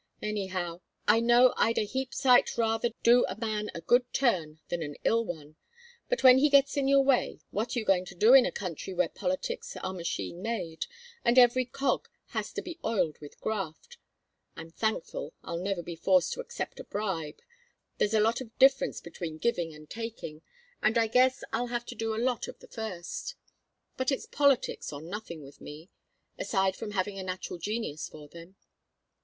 Anyhow, 0.23 0.81
I 1.07 1.19
know 1.19 1.53
I'd 1.57 1.77
a 1.77 1.83
heap 1.85 2.11
sight 2.11 2.57
rather 2.57 2.89
do 3.03 3.23
a 3.29 3.35
man 3.37 3.69
a 3.75 3.81
good 3.81 4.11
turn 4.13 4.59
than 4.69 4.81
an 4.81 4.95
ill 5.03 5.23
one; 5.23 5.57
but 6.09 6.23
when 6.23 6.39
he 6.39 6.49
gets 6.49 6.75
in 6.75 6.87
your 6.87 7.03
way 7.03 7.39
what 7.51 7.75
are 7.75 7.79
you 7.79 7.85
going 7.85 8.05
to 8.05 8.15
do 8.15 8.33
in 8.33 8.43
a 8.43 8.51
country 8.51 8.95
where 8.95 9.09
politics 9.09 9.77
are 9.77 9.93
machine 9.93 10.41
made 10.41 10.87
and 11.23 11.37
every 11.37 11.65
cog 11.65 12.07
has 12.29 12.51
to 12.53 12.63
be 12.63 12.79
oiled 12.83 13.19
with 13.19 13.39
graft? 13.41 13.97
I'm 14.55 14.71
thankful 14.71 15.35
I'll 15.43 15.59
never 15.59 15.83
be 15.83 15.95
forced 15.95 16.33
to 16.33 16.41
accept 16.41 16.79
a 16.79 16.83
bribe 16.83 17.39
there's 17.99 18.15
a 18.15 18.19
lot 18.19 18.41
of 18.41 18.57
difference 18.57 19.01
between 19.01 19.37
giving 19.37 19.71
and 19.71 19.87
taking, 19.87 20.41
and 20.81 20.97
I 20.97 21.05
guess 21.05 21.43
I'll 21.53 21.67
have 21.67 21.85
to 21.85 21.93
do 21.93 22.15
a 22.15 22.17
lot 22.25 22.47
of 22.47 22.57
the 22.57 22.67
first. 22.67 23.35
But 23.97 24.11
it's 24.11 24.25
politics 24.25 24.91
or 24.91 24.99
nothing 25.03 25.43
with 25.43 25.61
me, 25.61 25.91
aside 26.39 26.75
from 26.75 26.89
having 26.93 27.19
a 27.19 27.23
natural 27.23 27.59
genius 27.59 28.09
for 28.09 28.27
them. 28.27 28.55